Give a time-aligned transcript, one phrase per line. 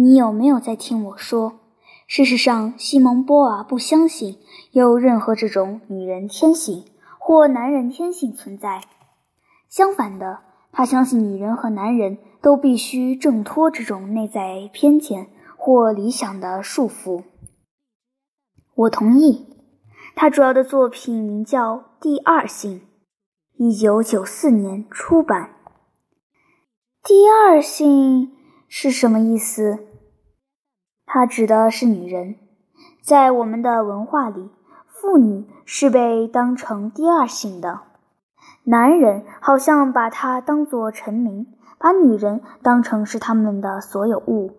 [0.00, 1.58] 你有没有在听我说？
[2.06, 4.38] 事实上，西蒙波尔不相信
[4.70, 6.84] 有任何这种女人天性
[7.18, 8.82] 或男人天性存在。
[9.68, 10.38] 相反的，
[10.70, 15.26] 他相信女人和男人都必须挣脱这种内在偏见
[15.56, 17.24] 或理想的束缚。
[18.76, 19.46] 我同意。
[20.14, 22.80] 他主要的作品名叫《第二性》，
[23.56, 25.56] 一九九四年出版。
[27.02, 28.32] 第二性
[28.68, 29.87] 是什么意思？
[31.10, 32.36] 它指的是女人。
[33.00, 34.50] 在我们的文化里，
[34.86, 37.80] 妇女是被当成第二性的。
[38.64, 41.46] 男人好像把她当作臣民，
[41.78, 44.52] 把女人当成是他们的所有物，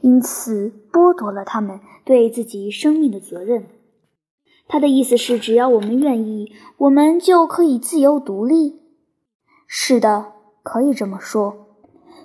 [0.00, 3.66] 因此剥夺了他们对自己生命的责任。
[4.66, 8.80] 他的意思是，只要我们愿意，我们就可以自由独立。
[9.68, 10.32] 是的，
[10.64, 11.63] 可以这么说。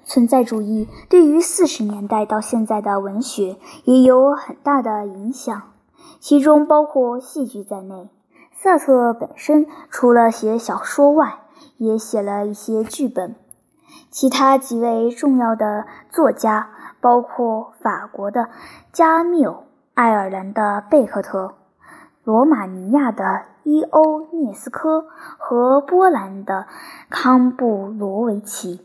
[0.09, 5.61] 存在主义对于四十年代到现在的文学也有很大的影响，
[6.19, 8.09] 其中包括戏剧在内。
[8.51, 11.41] 萨特本身除了写小说外，
[11.77, 13.35] 也写了一些剧本。
[14.09, 18.49] 其他几位重要的作家包括法国的
[18.91, 21.53] 加缪、爱尔兰的贝克特。
[22.23, 25.05] 罗马尼亚的伊欧涅斯科
[25.37, 26.65] 和波兰的
[27.11, 28.81] 康布罗维奇，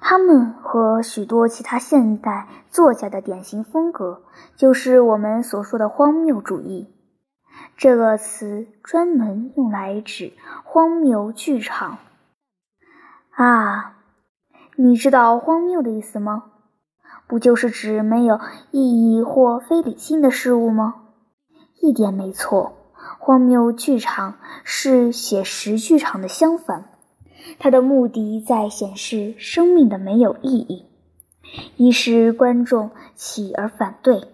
[0.00, 4.22] 他们和许多其他现代作家的典型风格，
[4.56, 6.92] 就是我们所说的荒谬主义。
[7.76, 10.32] 这个词专门用来指
[10.64, 11.98] 荒谬剧场。
[13.30, 13.96] 啊，
[14.76, 16.44] 你知道荒谬的意思吗？
[17.26, 20.96] 不就是指没有意义或非理性的事物吗？
[21.80, 22.74] 一点没错，
[23.18, 26.91] 荒谬剧场是写实剧场的相反。
[27.58, 30.86] 它的目的在显示生命的没有意义，
[31.76, 34.28] 一使观众起而反对。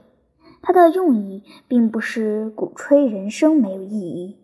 [0.62, 4.36] 它的用意并不是鼓吹人生没有意义，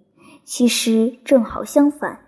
[0.45, 2.21] 其实正好相反。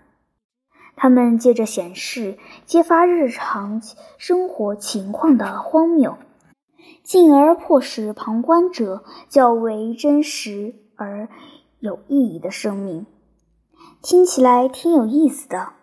[0.95, 3.81] 他们借着显示揭发日常
[4.17, 6.17] 生活情况的荒谬。
[7.03, 11.29] 进而迫使旁观者较为真实而
[11.79, 13.05] 有意义的生命，
[14.01, 15.76] 听起来挺有意思的。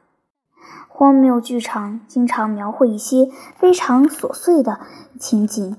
[0.96, 4.78] 荒谬剧场经常描绘一些非常琐碎的
[5.18, 5.76] 情景，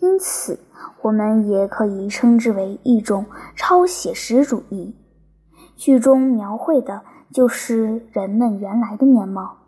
[0.00, 0.58] 因此
[1.02, 4.96] 我们也可以称之为一种超写实主义。
[5.76, 7.02] 剧中描绘的
[7.32, 9.58] 就是人们原来的面貌。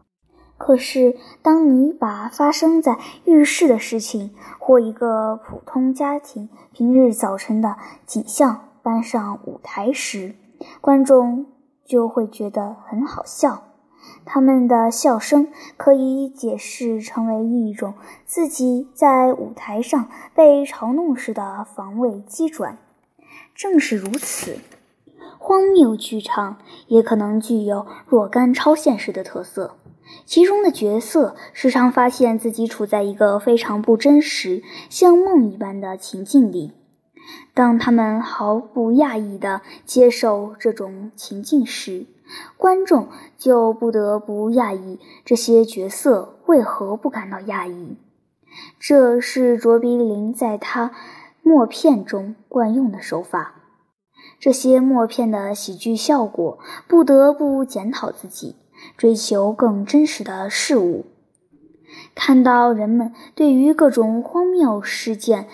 [0.58, 10.34] 可是，当你把发生在浴室的事情或一个普通家庭平日早晨的景象搬上舞台时，
[10.80, 11.46] 观众
[11.84, 13.62] 就会觉得很好笑。
[14.24, 17.94] 他们的笑声可以解释成为一种
[18.24, 22.78] 自己在舞台上被嘲弄时的防卫机转。
[23.54, 24.58] 正是如此，
[25.38, 26.58] 荒谬剧场
[26.88, 29.76] 也可能具有若干超现实的特色。
[30.24, 36.72] 其中的角色时常发现自己处在一个非常不真实、像梦一般的情境里。
[37.54, 42.06] 当他们毫不讶异地接受这种情境时，
[42.56, 47.96] 观众就不得不讶异这些角色为何不感到讶异。
[48.78, 50.92] 这是卓别林在他
[51.42, 53.54] 默片中惯用的手法。
[54.38, 58.56] 这些默片的喜剧效果不得不检讨自己。
[58.98, 61.06] 追求更真实的事物，
[62.14, 65.48] 看到人们对于各种荒谬事件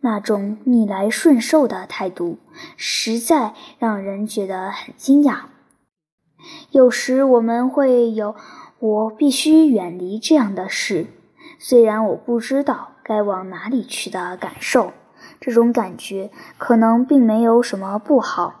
[0.00, 2.38] 那种逆来顺受的态度，
[2.76, 5.42] 实在让人觉得很惊讶。
[6.70, 8.34] 有时我们会有
[8.80, 11.06] “我必须远离这样的事，
[11.58, 14.92] 虽然我不知道该往哪里去”的感受。
[15.40, 18.60] 这种感觉可能并没有什么不好。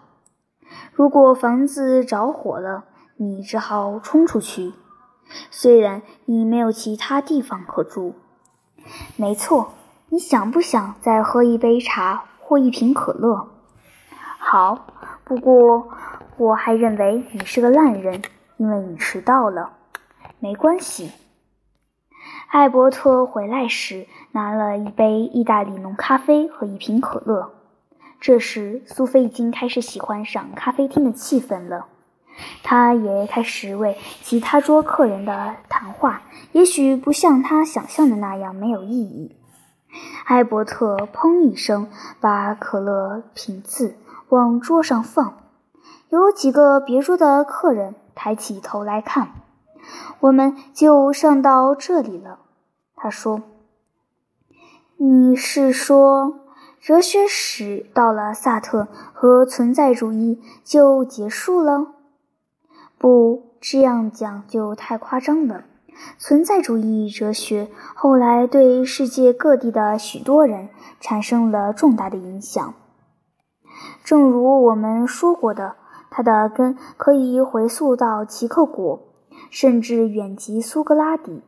[0.92, 2.84] 如果房子着火了，
[3.16, 4.72] 你只好冲出去，
[5.50, 8.14] 虽然你没有其他地方可住。
[9.16, 9.72] 没错，
[10.08, 13.48] 你想不想再喝一杯茶或一瓶可乐？
[14.38, 14.86] 好，
[15.24, 15.88] 不过
[16.42, 18.20] 我还认为你是个烂人，
[18.56, 19.74] 因为你迟到了。
[20.40, 21.12] 没关系。
[22.48, 27.54] 艾伯特回来时拿了一杯意大利浓咖啡和一瓶可乐。
[28.20, 31.86] 这时，苏菲已经开始喜欢上咖啡厅的气氛了。
[32.64, 39.36] 她也开始为其他桌客人的谈话，也许不像他想象的那样没有意义。
[40.24, 41.88] 艾伯特砰一声
[42.20, 43.94] 把可乐瓶子
[44.28, 45.36] 往桌上放，
[46.12, 49.28] 有几个别桌的客人抬起头来看。
[50.20, 52.40] 我们就上到这里了，
[52.94, 53.40] 他说
[54.98, 56.34] ：“你是说，
[56.78, 61.94] 哲学史到了萨特和存在主义就结束了？
[62.98, 65.64] 不，这样讲就太夸张了。
[66.18, 70.68] 存在主义哲学后来对世界各地的许多人
[71.00, 72.74] 产生了重大的影响。
[74.04, 75.76] 正如我们说过的，
[76.14, 79.00] 它的根可以回溯到齐克果，
[79.50, 81.42] 甚至远及苏格拉底。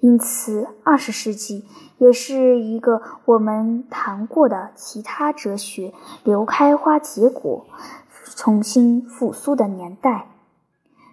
[0.00, 1.64] 因此，二十世纪
[1.98, 5.92] 也是一个我们谈过的其他哲学
[6.24, 7.66] 流开花结果、
[8.34, 10.28] 重新复苏的年代。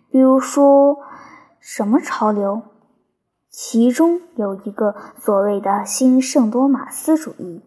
[0.09, 0.99] 比如说，
[1.59, 2.61] 什么潮流？
[3.49, 7.61] 其中有一个所谓的新圣多马斯主义，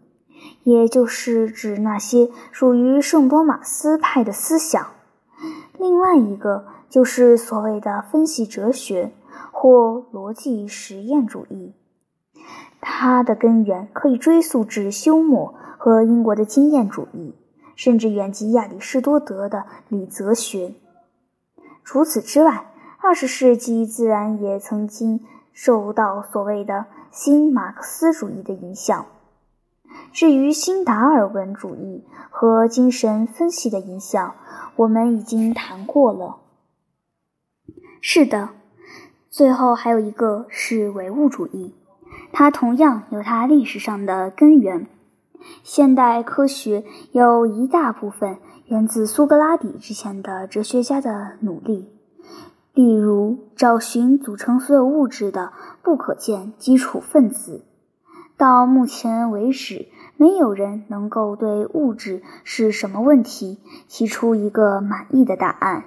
[0.67, 4.89] 也就是指那些属于圣多马斯派的思想；
[5.79, 9.13] 另外一个就是所谓的分析哲学。
[9.59, 11.75] 或逻辑实验主义，
[12.81, 17.35] 它的根源可以追溯至休谟和英国的经验主义，
[17.75, 20.75] 甚至远及亚里士多德的理则学。
[21.85, 22.71] 除此之外，
[23.01, 29.07] 二十世纪自然也曾经受到所谓的新马克思主义的影响。
[30.13, 34.35] 至于新达尔文主义和精神分析的影响，
[34.77, 36.37] 我们已经谈过了。
[38.01, 38.51] 是的。
[39.29, 41.75] 最后还有一个是唯物主义，
[42.33, 44.87] 它同样有它历史上的根源。
[45.63, 51.91] 现代科学有一大部分源自苏格拉底之前的哲学家的努力，
[52.73, 57.66] 例如找寻组成所有物质的不可见基础分子。
[58.37, 65.85] 到目前为止，没有人能够对物质是什么问题提出一个满意的答案。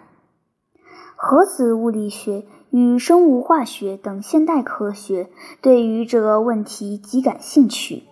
[1.16, 2.46] 核子物理学。
[2.72, 8.04] 与生物化学等现代科学对于这个问题极感兴趣。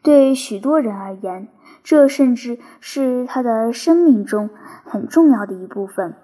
[0.00, 1.48] 对许多人而言，
[1.82, 4.50] 这甚至是他的生命中
[4.84, 6.14] 很重要的一部分。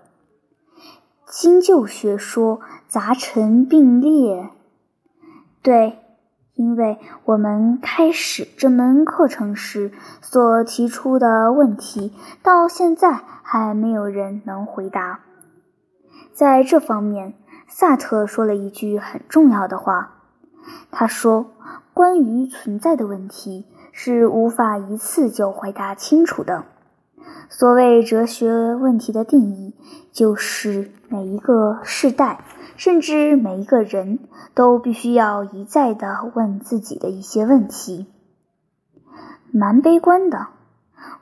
[1.26, 4.50] 新旧学说杂陈并列。
[5.60, 5.98] 对，
[6.60, 12.12] 因为我们开始这门课程时所提出的问题，
[12.42, 15.20] 到现在还没有人能回答。
[16.34, 17.32] 在这方面。
[17.72, 20.16] 萨特说了一句很重要的话，
[20.90, 21.52] 他说
[21.94, 26.64] ：“关于存在的问题是无法一次就回答清楚的。
[27.48, 29.76] 所谓哲学问题的定义，
[30.10, 32.40] 就是每一个世代，
[32.80, 34.20] 甚至每一个人
[34.54, 38.06] 都必须要一再地问自己的一些问题。”
[39.52, 40.46] 蛮悲观的，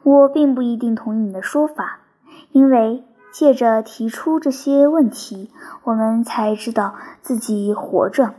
[0.05, 1.99] 我并不一定同意你的说法，
[2.53, 3.05] 因为。
[3.31, 5.53] 借着提出这些问题，
[5.85, 8.35] 我们才知道自己活着。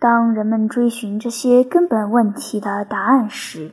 [0.00, 3.72] 当人们追寻这些根本问题的答案时，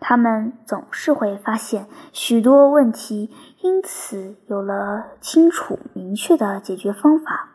[0.00, 3.30] 他们总是会发现许多问题
[3.60, 7.50] 因此有了清楚明确的解决方法。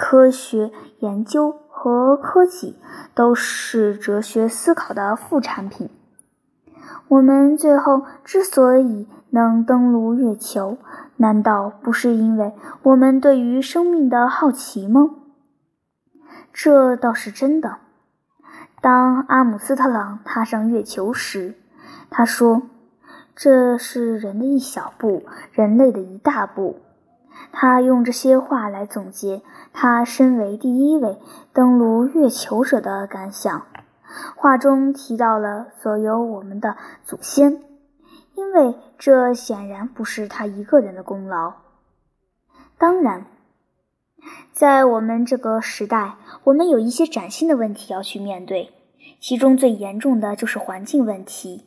[0.00, 2.76] 科学研究和科技
[3.16, 5.90] 都是哲学思考的副产品。
[7.08, 9.08] 我们最后之所以……
[9.30, 10.78] 能登陆月球，
[11.18, 15.10] 难道不是因为我们对于生命的好奇吗？
[16.50, 17.76] 这倒是真的。
[18.80, 21.56] 当阿姆斯特朗踏上月球时，
[22.08, 22.62] 他说
[23.36, 26.78] ：“这是人的一小步，人类的一大步。”
[27.52, 29.42] 他用这些话来总结
[29.72, 31.18] 他身为第一位
[31.52, 33.66] 登陆月球者的感想。
[34.36, 37.62] 话中提到了所有我们的祖先。
[38.34, 41.54] 因为这显然不是他一个人的功劳。
[42.78, 43.26] 当然，
[44.52, 46.14] 在我们这个时代，
[46.44, 48.70] 我们有一些崭新的问题要去面对，
[49.20, 51.64] 其中最严重的就是环境问题。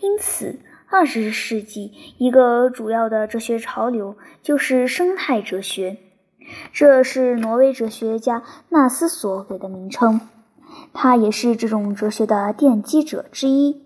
[0.00, 0.58] 因此，
[0.92, 5.96] 二十世纪一个主要的哲学潮流就是生态哲学，
[6.70, 10.20] 这是挪威哲学家纳斯索给的名称，
[10.92, 13.82] 他也是这种哲学的奠基者之一。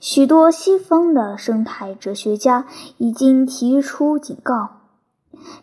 [0.00, 2.66] 许多西方的生态哲学家
[2.98, 4.80] 已经提出警告：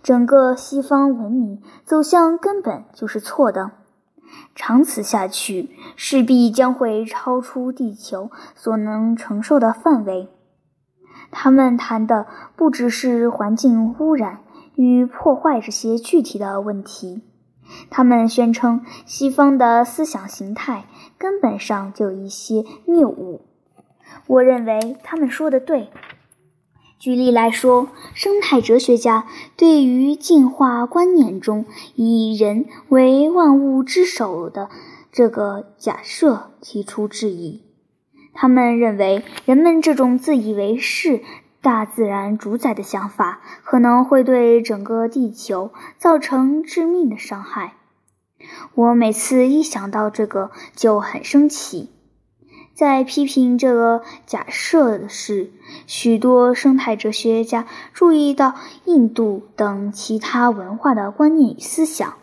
[0.01, 3.71] 整个西方文明走向根本就是错的，
[4.55, 10.29] 长此下去，势必将会超出地球所能承受的范围。
[11.31, 14.39] 他们谈的不只是环境污染
[14.75, 17.21] 与破坏这些具体的问题，
[17.89, 20.86] 他们宣称西方的思想形态
[21.17, 23.41] 根本上就有一些谬误。
[24.27, 25.89] 我认为他们说的对。
[26.98, 34.69] 举例来说，生态哲学家对于进化观念中以人为万物之首的
[35.09, 37.68] 这个假设提出质疑。
[38.41, 41.22] 他们认为，人们这种自以为是、
[41.60, 47.74] 大自然主宰的想法，可能会对整个地球造成致命的伤害。
[48.75, 51.89] 我每次一想到这个，就很生气。
[52.74, 55.51] 在批评这个假设的是，
[55.86, 58.55] 许多生态哲学家注意到
[58.86, 62.13] 印度等其他文化的观念与思想。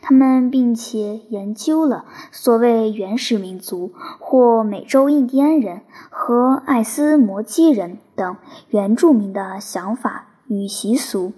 [0.00, 8.36] 他们并且研究了所谓原始民族或美洲印第安人和爱斯摩基人等
[8.68, 11.32] 原住民的想法与习俗，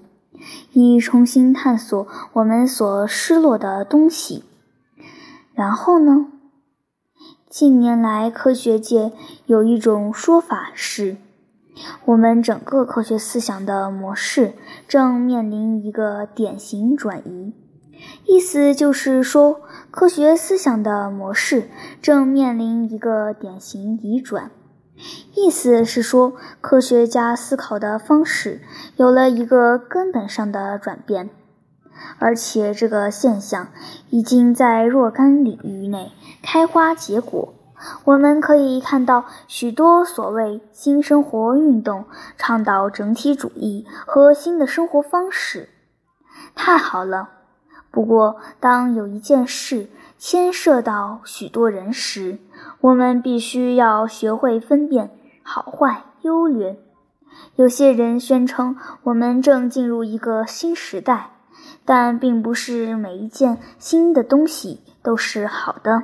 [0.73, 4.45] 以重新探索我们所失落的东西。
[5.55, 6.27] 然后呢？
[7.49, 9.13] 近年来，科学界
[9.47, 11.17] 有一种说法是，
[12.05, 14.53] 我们整个科学思想的模式
[14.87, 17.55] 正面临一个典型转移。
[18.25, 19.61] 意思就是说，
[19.91, 21.69] 科学思想的模式
[22.03, 24.51] 正面临一个典型移转。
[25.35, 28.63] 意思是说，科学家思考的方式
[28.97, 31.31] 有了一个根本上的转变，
[32.19, 33.69] 而且这个现象
[34.11, 37.53] 已经在若干领域内开花结果。
[38.05, 42.07] 我们可以看到许多所谓新生活运动
[42.39, 45.69] 倡导整体主义和新的生活方式。
[46.55, 47.36] 太好了！
[47.97, 49.89] 不过，当有一件事
[50.19, 52.39] 牵涉到许多人时，
[52.83, 55.13] 我们必须要学会分辨
[55.43, 56.79] 好坏优劣。
[57.55, 61.31] 有些人宣称我们正进入一个新时代，
[61.87, 66.03] 但并不是每一件新的东西都是好的。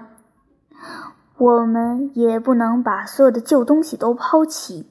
[1.37, 4.89] 我们也不能把所有的旧东西都抛弃。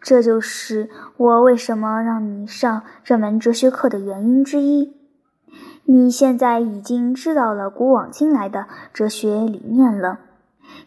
[0.00, 4.94] 这就是我为什么让你上这门哲学课的原因之一。
[5.86, 10.18] 你现在已经知道了古往今来的哲学理念了，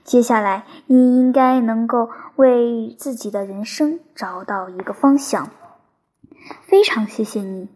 [0.03, 5.49] 接下来你应该能够为自己的人生找到一个方向。
[6.63, 7.69] 非常谢谢你，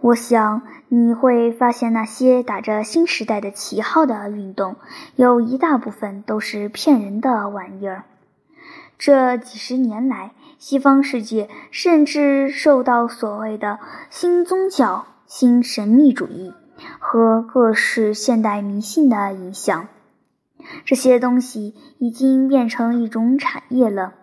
[0.00, 4.76] 我想你会发现那些打着新时代的旗号的运动，
[5.14, 8.04] 有一大部分都是骗人的玩意儿。
[8.98, 13.78] 这几十年来，西方世界甚至受到所谓的
[14.10, 15.06] 新宗教。
[15.26, 16.54] 新神秘主义
[17.00, 19.88] 和各式现代迷信的影响，
[20.84, 24.14] 这些东西已经变成一种产业了。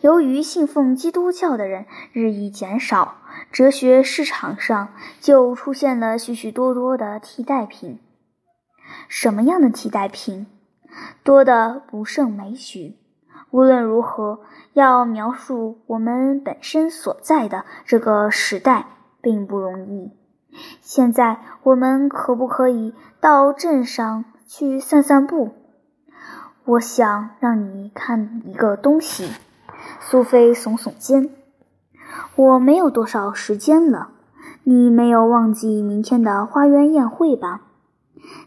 [0.00, 3.18] 由于信奉基督教的人日益减少，
[3.52, 4.88] 哲学市场上
[5.20, 8.00] 就出现了许许多多的替代品。
[9.06, 10.48] 什么样的替代品？
[11.22, 12.96] 多的不胜枚举。
[13.50, 14.40] 无论如何，
[14.72, 18.86] 要描述我们本身所在的这个时代，
[19.22, 20.10] 并不容易。
[20.80, 25.50] 现在我们可不可以到镇上去散散步？
[26.64, 29.30] 我想让你看一个东西。
[30.00, 31.30] 苏菲耸耸肩。
[32.36, 34.10] 我没有多少时间了。
[34.64, 37.62] 你没有忘记明天的花园宴会吧？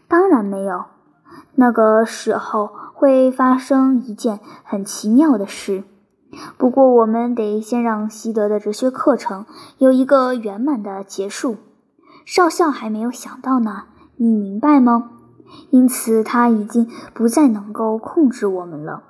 [0.06, 0.84] 当然没有。
[1.54, 5.84] 那个时候会发生一件很奇妙的事。
[6.56, 9.46] 不过我们得先让西德的哲学课程
[9.78, 11.56] 有一个圆满的结束。
[12.24, 13.84] 少校还没有想到呢，
[14.16, 15.10] 你明白吗？
[15.70, 19.02] 因此他已经不再能够控制我们了。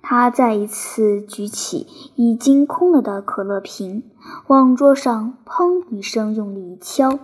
[0.00, 4.04] 他再一次举起已经空了的可乐瓶，
[4.46, 7.18] 往桌上砰一声用力一敲。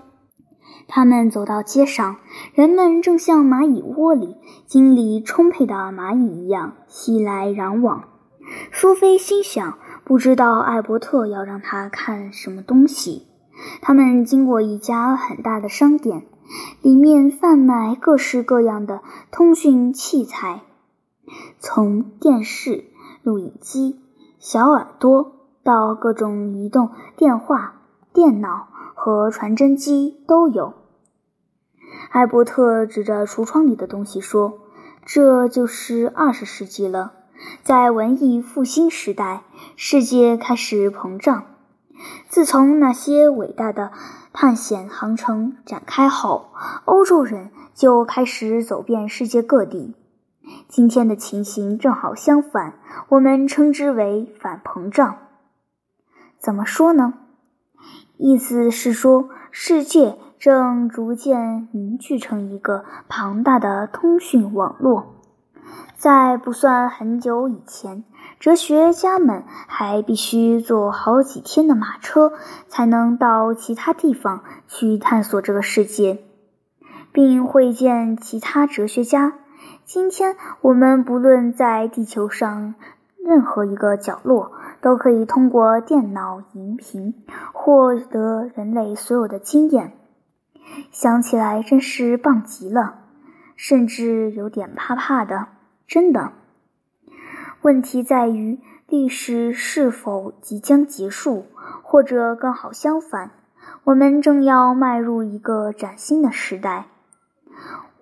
[0.88, 2.16] 他们走到街上，
[2.54, 8.04] 人们正像蚂蚁窝里精力充沛的蚂蚁一样熙来攘往。
[8.72, 13.29] 苏菲心想：不知道艾伯特要让他看什么东西。
[13.80, 16.26] 他们经过一家很大的商店，
[16.82, 20.62] 里面贩卖各式各样的通讯器材，
[21.58, 22.84] 从电视、
[23.22, 24.00] 录影机、
[24.38, 30.74] 小耳朵到各种移动电话、电脑和传真机都有。
[32.10, 34.60] 艾伯特指着橱窗里的东西说
[35.04, 37.12] ：“这就是二十世纪了，
[37.62, 39.42] 在文艺复兴时代，
[39.76, 41.44] 世界开始膨胀。”
[42.28, 43.92] 自从那些伟大的
[44.32, 46.52] 探险航程展开后，
[46.84, 49.94] 欧洲人就开始走遍世界各地。
[50.68, 52.74] 今天的情形正好相反，
[53.08, 55.16] 我们称之为反膨胀。
[56.38, 57.14] 怎么说呢？
[58.16, 65.16] 意思是说，世界正逐渐凝聚成一个庞大的通讯网络。
[65.96, 68.04] 在不算很久以前。
[68.40, 72.32] 哲学家们还必须坐好几天的马车，
[72.68, 76.24] 才能到其他地方去探索这个世界，
[77.12, 79.34] 并会见其他哲学家，
[79.84, 82.74] 今天我们不论在地球上
[83.22, 87.12] 任何一个角落，都可以通过电脑荧屏
[87.52, 89.92] 获得人类所有的经验。
[90.90, 93.00] 想起来真是棒极了，
[93.54, 95.48] 甚至有点怕怕的。
[95.86, 96.32] 真的，
[97.62, 101.44] 问题在于历史是否即将结束，
[101.82, 103.32] 或者更好相反，
[103.84, 106.86] 我们正要迈入一个崭新的时代。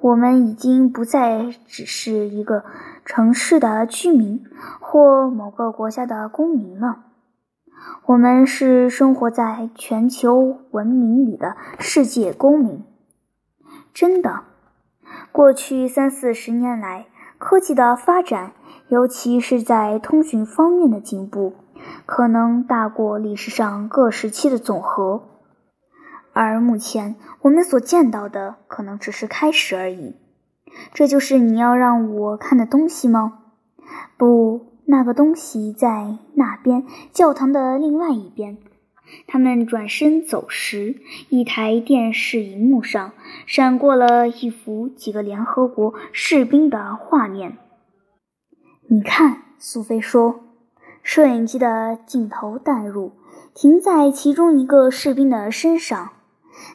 [0.01, 2.65] 我们已经不再只是一个
[3.05, 4.45] 城市的居民
[4.79, 7.01] 或某个国家的公民了，
[8.07, 12.85] 我们是生活在全球文明里的世界公民。
[13.93, 14.45] 真的，
[15.33, 17.07] 过去三四十年来，
[17.39, 18.53] 科技的发展，
[18.89, 21.55] 尤其是在通讯方面的进步，
[22.07, 25.23] 可能大过历史上各时期的总和。
[26.33, 30.17] 而目前我们所见到的可能只是开始而已。
[30.95, 33.39] 这就是你要让我看的东西吗？
[34.17, 38.59] 不，那个东西在那边，教堂的另外一边。
[39.27, 40.97] 他们转身走时，
[41.31, 43.13] 一台电视荧幕上
[43.47, 47.59] 闪过了一幅几个联合国士兵的画面。
[48.91, 50.37] 你看，苏菲说，
[51.03, 53.13] 摄影机的镜头带入，
[53.53, 56.13] 停在其中一个士兵的身上。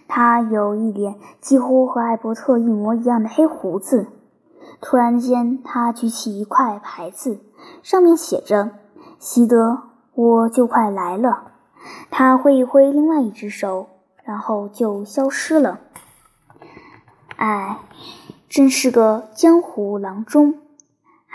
[0.08, 4.06] 他有一脸几乎和艾伯特一模一样的黑胡子。
[4.80, 7.40] 突然间，他举起一块牌子，
[7.82, 8.70] 上面写着
[9.18, 9.82] ：“西德，
[10.14, 11.54] 我就快来了。”
[12.12, 13.88] 他挥一挥另外一只手，
[14.24, 15.80] 然后就消失了。
[17.38, 17.80] 哎，
[18.48, 20.60] 真是个江湖郎中，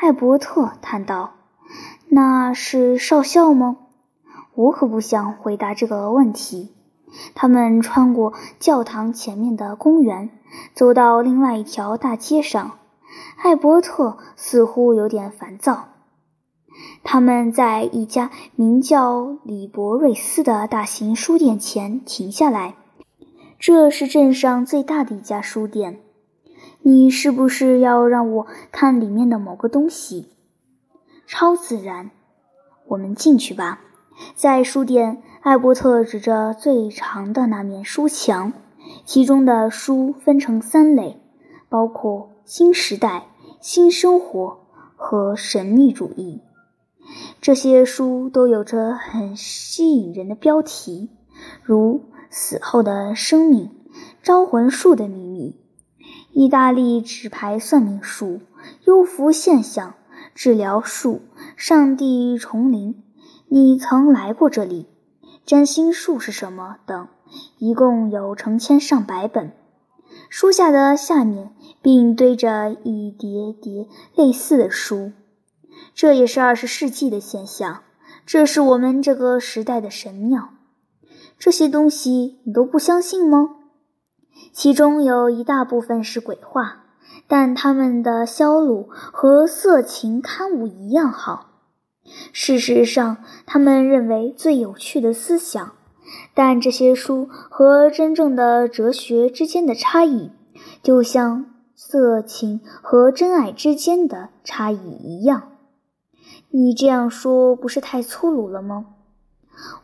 [0.00, 1.32] 艾伯特叹道
[2.08, 3.78] ：“那是少校吗？”
[4.54, 6.72] 我可不想回答这个问题。
[7.34, 10.30] 他们穿过教堂前面的公园，
[10.72, 12.78] 走到另外一条大街上。
[13.38, 15.88] 艾伯特似乎有点烦躁。
[17.02, 22.76] 他们在一家名叫李伯瑞斯的大型书店前停下来。
[23.58, 26.00] 这是镇上最大的一家书店。
[26.88, 30.30] 你是不是要让我看里面的某个东西？
[31.26, 32.10] 超自然。
[32.86, 33.82] 我们进去吧。
[34.34, 35.22] 在书店。
[35.42, 38.54] 艾伯特指着最长的那面书墙，
[39.04, 41.20] 其中的书分成三类，
[41.68, 43.28] 包括新时代、
[43.60, 44.58] 新生活
[44.96, 46.40] 和神秘主义。
[47.40, 51.10] 这些书都有着很吸引人的标题，
[51.62, 51.98] 如
[52.30, 53.66] 《死后的生命》
[54.22, 55.27] 《招魂术的秘》
[56.38, 58.26] 《意大利纸牌算命术》
[58.84, 59.88] 《幽浮现象》
[60.36, 61.22] 《治疗术》
[61.56, 62.94] 《上帝重临》。
[63.48, 64.86] 你曾来过这里。
[65.44, 66.76] 占星术是什么？
[66.86, 67.08] 等，
[67.58, 69.50] 一共有成千上百本。
[70.28, 71.50] 书架的下面
[71.82, 75.10] 并堆着一叠叠类似的书。
[75.92, 77.82] 这也是二十世纪的现象。
[78.24, 80.50] 这是我们这个时代的神庙。
[81.36, 83.56] 这些东西你都不相信吗？
[84.52, 86.84] 其中有一大部分是鬼话，
[87.26, 91.46] 但他们的销路和色情刊物一样好。
[92.32, 95.72] 事实上，他们认为最有趣的思想，
[96.34, 100.32] 但这些书和真正的哲学之间的差异，
[100.82, 105.52] 就像色情和真爱之间的差异一样。
[106.50, 108.86] 你这样说不是太粗鲁了吗？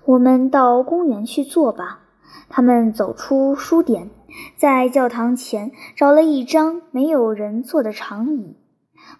[0.06, 2.00] 我们到公园去坐吧。
[2.48, 4.10] 他们走出书店，
[4.56, 8.56] 在教堂前找了一张没有人坐的长椅。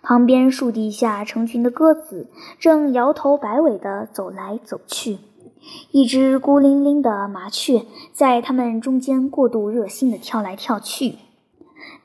[0.02, 5.18] 旁边树底下成群的鸽子正摇头摆尾地走来走去，
[5.90, 11.16] 一只孤零零的麻雀在它们中间过度热心地跳来跳去。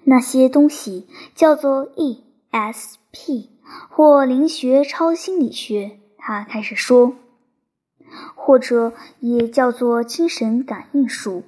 [0.04, 3.48] 那些东西叫做 ESP
[3.89, 7.13] 或灵学超心理学，他开始说，
[8.36, 11.43] 或者也叫做精神感应术、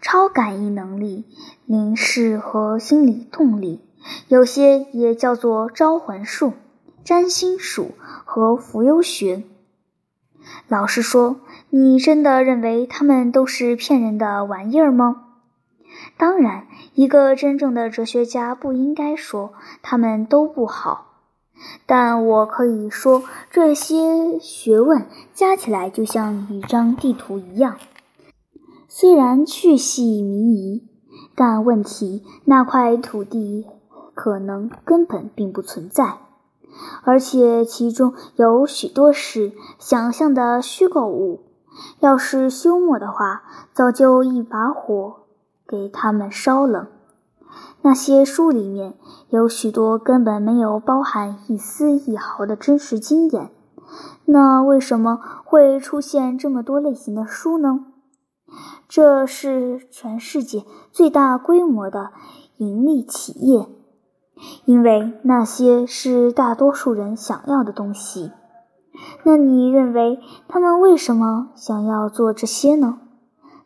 [0.00, 1.24] 超感应能力、
[1.66, 3.80] 灵视和心理动力。
[4.28, 6.52] 有些也叫做招魂术、
[7.04, 7.92] 占星术
[8.24, 9.42] 和浮游学。
[10.68, 15.24] 老实说，你真的认为他们都是骗人的玩意儿吗？
[16.16, 21.06] 当然，一个真正的哲学家不应该说他们都不好。
[21.86, 27.76] 但我可以说，这些学问加起来就像一张地图一样，
[29.00, 30.88] 虽然去细靡遗，
[31.36, 33.64] 但问题那块土地。
[34.12, 36.18] 可能根本并不存在，
[37.04, 41.42] 而且其中有许多是想象的虚构物。
[42.00, 45.18] 要是休谟的话，早就一把火
[45.68, 46.88] 给他们烧了。
[47.82, 48.94] 那些书里面
[49.28, 53.52] 有许多根本没有包含一丝一毫的真实经验，
[54.24, 57.87] 那为什么会出现这么多类型的书呢？
[58.88, 62.12] 这是全世界最大规模的
[62.56, 63.68] 盈利企业，
[64.64, 68.32] 因为那些是大多数人想要的东西。
[69.22, 72.98] 那你认为他们为什么想要做这些呢？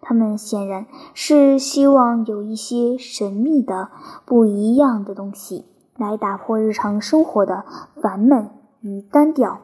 [0.00, 3.88] 他们显然是希望有一些神秘的、
[4.26, 5.64] 不一样的东西
[5.96, 7.64] 来打破日常生活的
[8.02, 9.60] 烦闷与单调。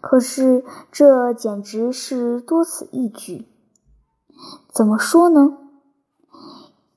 [0.00, 3.46] 可是这简直是多此一举。
[4.72, 5.58] 怎么说呢？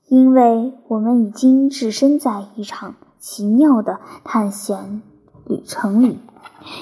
[0.08, 5.02] 因为我们已经置身在一场奇妙的探险
[5.44, 6.18] 旅程里。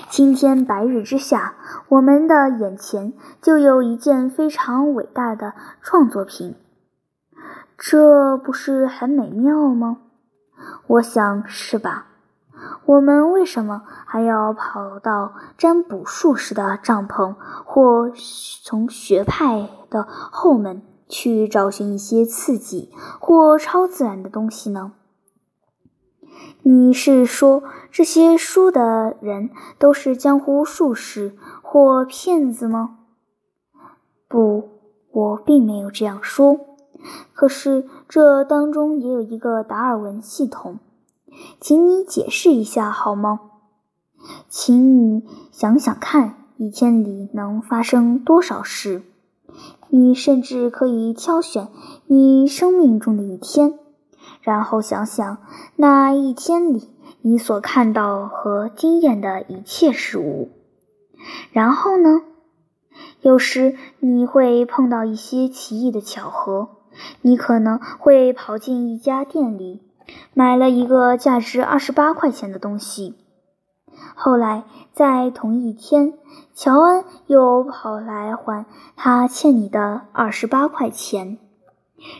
[0.08, 1.54] 今天白日之下，
[1.88, 6.54] 我们的眼前就有一件非常伟大的创作品，
[7.76, 9.98] 这不是很美妙吗？
[10.86, 12.06] 我想是吧。
[12.84, 18.10] 我们为什么还要跑到占卜术士的帐篷，或
[18.62, 24.92] 从学派的后门去找寻一些刺激或超自然的东西呢？
[26.62, 32.98] 你是说这些书的人都是江湖术士或骗子吗？
[34.28, 34.68] 不，
[35.12, 36.58] 我并没有这样说。
[37.32, 40.80] 可是这当中也有一个达尔文系统，
[41.60, 43.40] 请你解释一下好吗？
[44.48, 49.02] 请你想想看，一天里能发生多少事？
[49.88, 51.68] 你甚至可以挑选
[52.06, 53.78] 你生命中的一天。
[54.40, 55.38] 然后想想
[55.76, 56.88] 那一天里
[57.22, 60.50] 你所看到和经验的一切事物。
[61.52, 62.22] 然后呢？
[63.20, 66.68] 有时你会碰到一些奇异的巧合。
[67.20, 69.82] 你可能会跑进一家店里，
[70.34, 73.16] 买了一个价值二十八块钱的东西。
[74.14, 76.14] 后来在同一天，
[76.54, 78.66] 乔恩又跑来还
[78.96, 81.38] 他欠你的二十八块钱。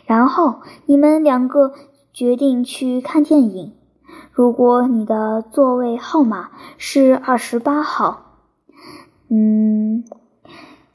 [0.05, 1.73] 然后你们两个。
[2.13, 3.75] 决定去看电影。
[4.31, 8.39] 如果你的座位号码是二十八号，
[9.29, 10.03] 嗯，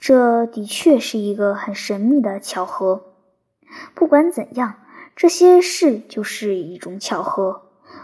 [0.01, 3.03] 这的确是一个很神秘的巧合。
[3.95, 4.75] 不管怎样，
[5.15, 7.63] 这些事就是一种巧合。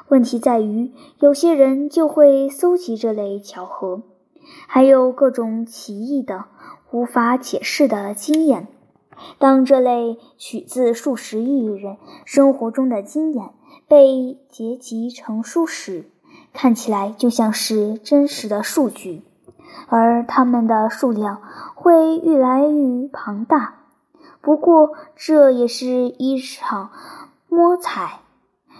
[0.09, 4.03] 问题在于，有些人就会搜集这类巧合，
[4.67, 6.47] 还有各种奇异的、
[6.91, 8.69] 无法解释的经验。
[9.39, 13.51] 当这类取自数十亿人生活中的经验
[13.89, 16.11] 被结集成书时，
[16.53, 19.23] 看起来就像是真实的数据，
[19.89, 21.43] 而它们的数量
[21.75, 23.78] 会愈来愈庞大。
[24.41, 26.91] 不过，这也是一场
[27.49, 28.21] 摸彩，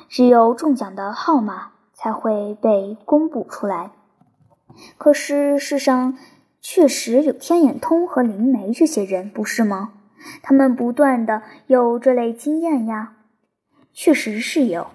[0.09, 3.91] 只有中奖的号码才会被公布出来。
[4.97, 6.17] 可是，世上
[6.61, 9.93] 确实有天眼通和灵媒这些人，不是吗？
[10.43, 13.17] 他们不断的有这类经验呀，
[13.93, 14.87] 确实是有，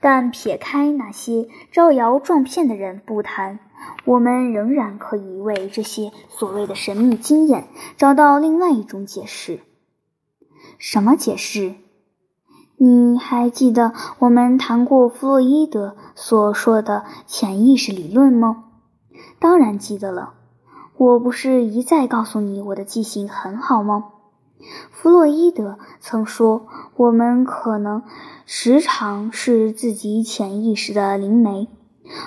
[0.00, 3.60] 但撇开那些招摇撞骗的人不谈，
[4.04, 9.60] 我们仍然可以为这些所谓的神秘经验找到另外一种解释。
[10.78, 11.74] 什么解释？
[12.76, 18.66] 你还记得我们谈过弗洛伊德所说的潜意识理论吗？
[19.40, 20.34] 当然记得了，
[20.96, 24.04] 我不是一再告诉你我的记性很好吗？
[24.92, 28.04] 弗洛伊德曾说：“我们可能
[28.46, 31.68] 时常是自己潜意识的灵媒，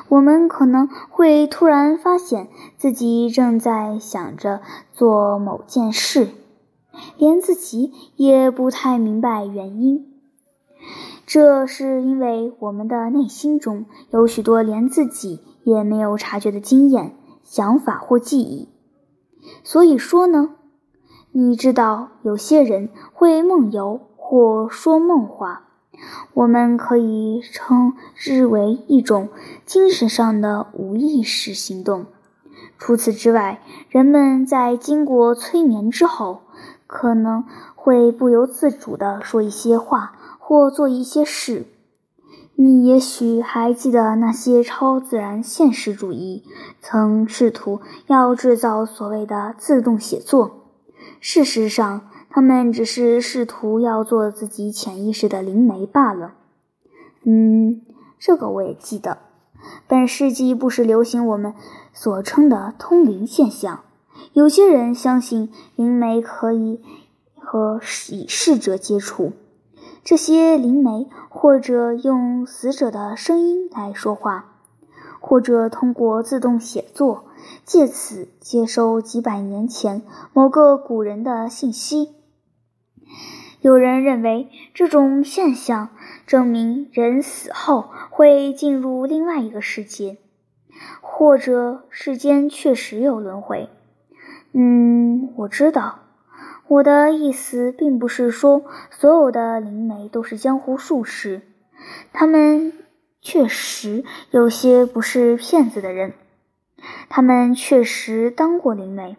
[0.10, 4.62] 我们可能会突然发现自己正在想着
[4.94, 6.30] 做某件事，
[7.18, 10.12] 连自己也不太明白原因。
[11.26, 18.70] 这是因为我们的内心中有许多连自己也没有察觉的经验、想法或记忆。
[19.64, 20.56] 所以说呢。”
[21.34, 25.70] 你知道，有些人会梦游或说梦话，
[26.34, 29.30] 我们可以称之为一种
[29.66, 32.08] 精神上的无意识行动。
[32.78, 36.42] 除此之外，人们在经过催眠之后，
[36.92, 41.66] 可能会不由自主地说一些话或做一些事。
[42.56, 46.44] 你也许还记得那些超自然现实主义
[46.82, 50.66] 曾试图要制造所谓的自动写作。
[51.22, 56.34] 事实上，他们只是试图要做自己潜意识的灵媒罢了。
[57.24, 57.82] 嗯，
[58.20, 59.18] 这个我也记得。
[59.88, 61.54] 本世纪不时流行我们
[61.94, 63.80] 所称的通灵现象。
[64.34, 66.82] 有些人相信灵媒可以
[67.36, 69.34] 和已逝者接触，
[70.04, 74.56] 这些灵媒或者用死者的声音来说话，
[75.20, 77.26] 或者通过自动写作，
[77.66, 80.02] 借此接收几百年前
[80.34, 82.16] 某个古人的信息。
[83.60, 85.90] 有人认为这种现象
[86.26, 90.18] 证明人死后会进入另外一个世界，
[91.02, 93.70] 或者世间确实有轮回。
[94.54, 96.00] 嗯，我知道。
[96.68, 101.42] 我的意思并不是说所有的灵媒都是江湖术士，
[102.14, 102.72] 他们
[103.22, 106.14] 确实有些不是骗子的人，
[107.10, 109.18] 他们确实当过灵媒，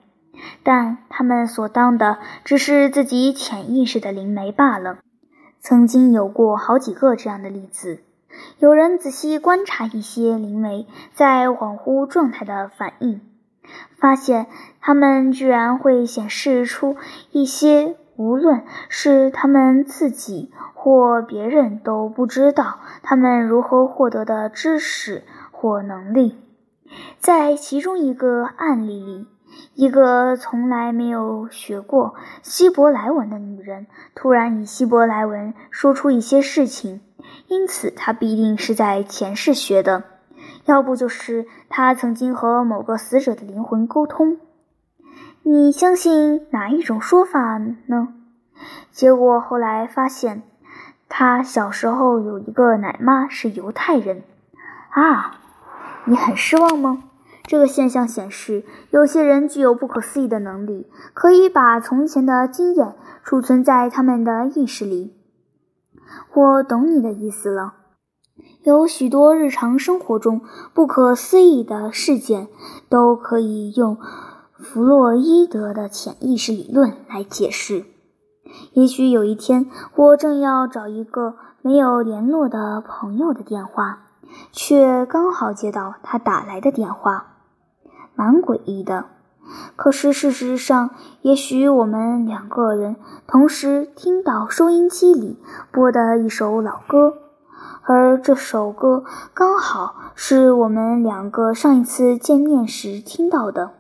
[0.63, 4.99] 但他们所当的只是自己潜意识的灵媒罢了。
[5.61, 8.01] 曾经有过好几个这样的例子。
[8.59, 13.21] 有人仔细观察一些灵媒在恍惚状态的反应。
[13.97, 14.47] 发现
[14.81, 16.97] 他们居然会显示出
[17.31, 26.37] 一些无论是他们自己或别人都不知道他们如何获得的知识或能力。
[27.19, 29.27] 在其中一个案例里，
[29.75, 37.01] 一个从来没有学过希伯来文的女人突然以希伯来文说出一些事情，
[37.47, 40.05] 因此她必定是在前世学的。
[40.65, 44.39] 要不就是他曾经和某个死者的灵魂沟通。
[45.43, 48.15] 你相信哪一种说法呢？
[48.93, 50.43] 结果后来发现，
[51.09, 54.23] 他小时候有一个奶妈是犹太人。
[54.91, 55.41] 啊，
[56.05, 57.05] 你很失望吗？
[57.45, 62.95] 这个现象显示，有些人具有不可思议的能力，可以把从前的经验
[63.25, 65.17] 储存在他们的意识里。
[66.35, 67.75] 我懂你的意思了。
[68.65, 70.41] 有许多日常生活中
[70.73, 72.49] 不可思议的事件，
[72.89, 73.99] 都可以用
[74.57, 77.85] 弗洛伊德的潜意识理论来解释。
[78.73, 79.67] 也许有一天，
[79.97, 84.05] 我正要找一个没有联络的朋友的电话，
[84.53, 87.39] 却刚好接到他打来的电话，
[88.15, 89.07] 蛮诡异的。
[89.75, 90.91] 可是事实上，
[91.23, 92.95] 也许我们两个人
[93.27, 95.39] 同时听到收音机里
[95.73, 97.22] 播的一首老歌。
[97.85, 103.73] 而这首歌刚好是我们两个上一次见面时听到的。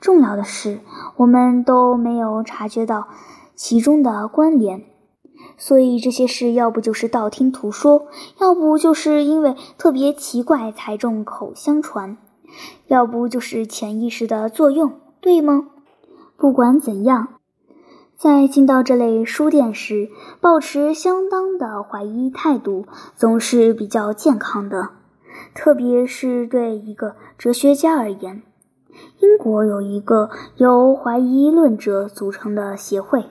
[0.00, 0.80] 重要的是，
[1.16, 3.08] 我们都没有察觉到
[3.54, 4.84] 其中的关联，
[5.58, 8.06] 所以这些事要不就是道听途说，
[8.38, 12.16] 要不就是因为特别奇怪才众口相传，
[12.86, 15.66] 要不就是潜意识的作用，对吗？
[16.38, 17.28] 不管怎样。
[18.20, 20.10] 在进到这类书店时，
[20.42, 22.84] 保持相当的怀疑态度
[23.16, 24.90] 总是比较健康的，
[25.54, 28.42] 特别是对一个哲学家而言。
[29.20, 33.24] 英国有一个由怀疑论者组成的协会，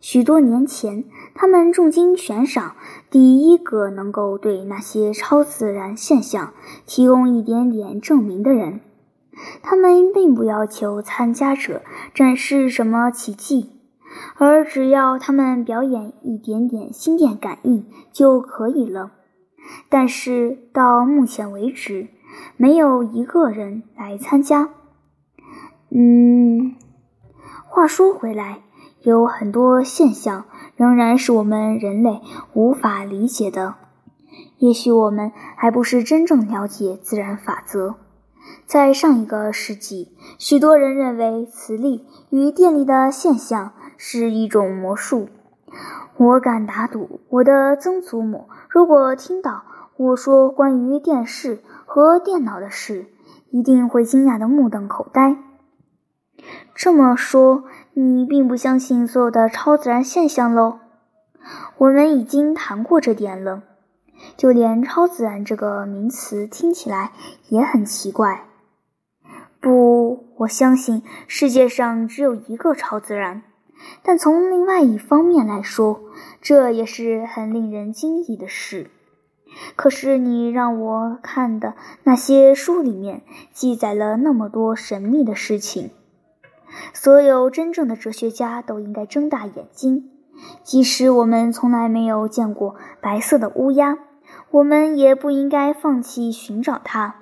[0.00, 1.04] 许多年前，
[1.36, 2.74] 他们重金悬赏
[3.08, 6.54] 第一个能够对那些超自然现象
[6.86, 8.80] 提供一点点证明的人。
[9.62, 13.73] 他们并不要求参加者展示什么奇迹。
[14.36, 19.12] 而只要他们表演一点点心电感应就可以了。
[19.88, 22.08] 但是到目前为止，
[22.56, 24.70] 没有一个人来参加。
[25.90, 26.74] 嗯，
[27.66, 28.60] 话说回来，
[29.02, 30.44] 有很多现象
[30.76, 32.20] 仍然是我们人类
[32.52, 33.76] 无法理解的。
[34.58, 37.94] 也许我们还不是真正了解自然法则。
[38.66, 43.72] 在上一个世纪，许多人认为磁力与电力的现象。
[43.96, 45.28] 是一种魔术，
[46.16, 49.62] 我敢打赌，我的曾祖母如果听到
[49.96, 53.06] 我说关于电视和电脑的事，
[53.50, 55.36] 一定会惊讶的目瞪口呆。
[56.74, 60.80] 这么说，你并不相信所有的超自然现象喽？
[61.78, 63.62] 我们已经谈过这点了，
[64.36, 67.12] 就连“超自然”这个名词听起来
[67.48, 68.46] 也很奇怪。
[69.60, 73.42] 不，我相信世界上只有一个超自然。
[74.02, 76.00] 但从另外一方面来说，
[76.40, 78.90] 这也是很令人惊异的事。
[79.76, 83.22] 可是你让我看的那些书里面
[83.52, 85.90] 记载了那么多神秘的事情，
[86.92, 90.10] 所有真正的哲学家都应该睁大眼睛。
[90.62, 93.98] 即使我们从来没有见过白色的乌鸦，
[94.50, 97.16] 我们也不应该放弃寻找它。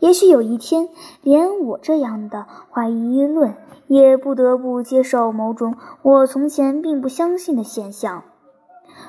[0.00, 0.88] 也许有一天，
[1.22, 3.54] 连我这样的怀疑论。
[3.88, 8.22] 也不得不接受某种我从前并不相信的现象。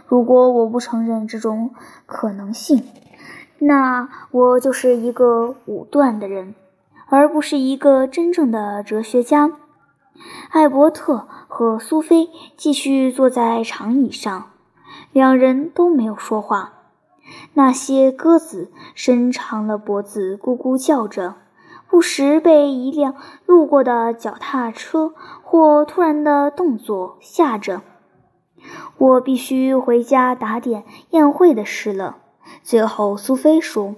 [0.07, 1.71] 如果我不承认这种
[2.05, 2.83] 可能性，
[3.59, 6.53] 那我就是一个武断的人，
[7.07, 9.51] 而不是一个真正的哲学家。
[10.51, 14.51] 艾伯特和苏菲继续坐在长椅上，
[15.11, 16.73] 两人都没有说话。
[17.53, 21.35] 那些鸽子伸长了脖子，咕咕叫着，
[21.87, 27.81] 不时被一辆路过的脚踏车或突然的动作吓着。
[28.97, 32.17] 我必须回家打点宴会的事了。
[32.61, 33.95] 最后，苏菲说：“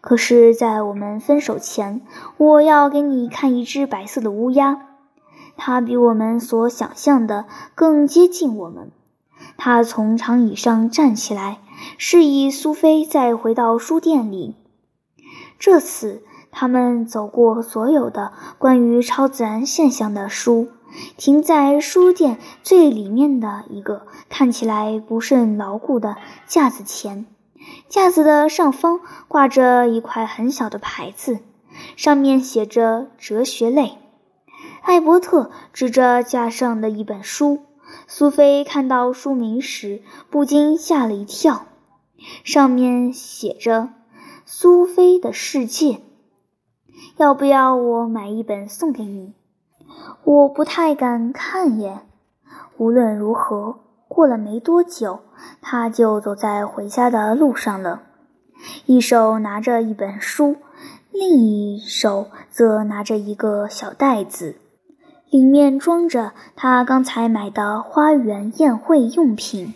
[0.00, 2.00] 可是，在我们分手前，
[2.36, 4.86] 我要给你看一只白色的乌鸦。
[5.62, 7.44] 它比我们所想象的
[7.74, 8.90] 更接近我们。”
[9.56, 11.58] 他从长椅上站起来，
[11.98, 14.56] 示意苏菲再回到书店里。
[15.58, 20.68] 这次，他们走过所有的关于超自然现象的书，
[21.18, 27.26] 停在书店最里面的一个看起来不甚牢固的架子前。
[27.88, 31.40] 架子的上方挂着一块很小的牌子，
[31.96, 33.98] 上面写着“哲学类”。
[34.82, 37.60] 艾伯特指着架上的一本书。
[38.06, 41.66] 苏菲看到书名时，不禁吓了一跳。
[42.44, 43.80] 上面写着
[44.44, 45.92] 《苏菲的世界》。
[47.16, 49.34] 要不要我买一本送给你？
[50.24, 52.00] 我不太敢看耶。
[52.76, 55.20] 无论如何，过了没多久，
[55.60, 58.02] 他就走在回家的路上了，
[58.86, 60.56] 一手拿着一本书，
[61.10, 64.56] 另一手则拿着一个小袋子。
[65.30, 69.74] 里面装着他刚才买的花园宴会用品。